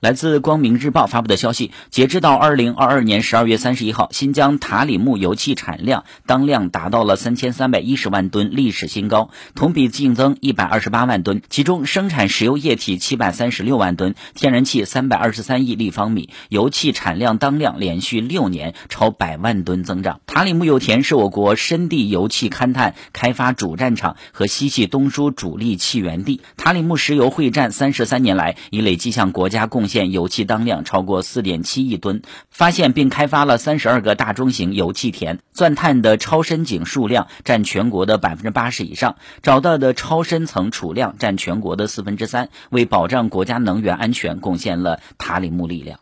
[0.00, 11.42] 来自光明日报发布的消息，截至到二零二二年十二月三十一号，新疆塔里木油气产量当量达到了三千三百一十万吨，历史新高，同比净增一百二十八万吨。
[11.50, 20.22] 其中，生产石油液体七百三十六万吨，天然气三百二十三亿立方米，油气产量当量连续六年超百万吨增长。
[20.24, 26.40] 塔里木油田是我国深地油气勘探开发主战场和西气东输主力气源地。
[26.56, 29.89] 塔里木石油会战三十三年来，已累计向国家贡献。
[29.90, 46.00] 现油气当量超过四点七亿吨，发现并开发了三十二个大中型油气田，钻探的超深井数量占全国的百分之八十以上，找到的超深层储量占全国的四分之三，为保障国家能源安全贡献了塔里木力量。